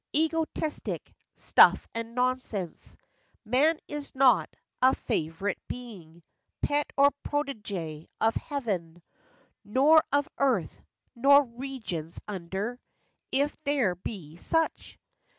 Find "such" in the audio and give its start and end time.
14.37-14.97